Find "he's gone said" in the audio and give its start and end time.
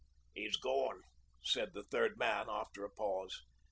0.33-1.73